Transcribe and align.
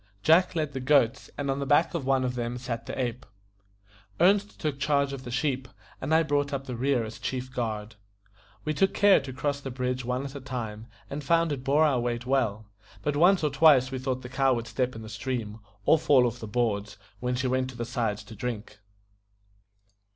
Jack 0.23 0.55
led 0.55 0.73
the 0.73 0.79
goats, 0.79 1.29
and 1.37 1.51
on 1.51 1.59
the 1.59 1.65
back 1.67 1.93
of 1.93 2.07
one 2.07 2.23
of 2.23 2.33
them 2.33 2.57
sat 2.57 2.87
the 2.87 2.99
ape. 2.99 3.23
Ernest 4.19 4.59
took 4.59 4.79
charge 4.79 5.13
of 5.13 5.23
the 5.25 5.29
sheep, 5.29 5.67
and 6.01 6.11
I 6.11 6.23
brought 6.23 6.51
up 6.51 6.65
the 6.65 6.75
rear 6.75 7.03
as 7.05 7.19
chief 7.19 7.53
guard. 7.53 7.97
We 8.65 8.73
took 8.73 8.95
care 8.95 9.19
to 9.19 9.31
cross 9.31 9.61
the 9.61 9.69
bridge 9.69 10.03
one 10.03 10.25
at 10.25 10.33
a 10.33 10.41
time, 10.41 10.87
and 11.07 11.23
found 11.23 11.51
it 11.51 11.63
bore 11.63 11.85
our 11.85 11.99
weight 11.99 12.25
well; 12.25 12.65
but 13.03 13.15
once 13.15 13.43
or 13.43 13.51
twice 13.51 13.91
we 13.91 13.99
thought 13.99 14.23
the 14.23 14.27
cow 14.27 14.55
would 14.55 14.65
step 14.65 14.95
in 14.95 15.03
the 15.03 15.07
stream, 15.07 15.59
or 15.85 15.99
fall 15.99 16.25
off 16.25 16.39
the 16.39 16.47
boards, 16.47 16.97
when 17.19 17.35
she 17.35 17.45
went 17.45 17.69
to 17.69 17.77
the 17.77 17.85
sides 17.85 18.23
to 18.23 18.35
drink. 18.35 18.79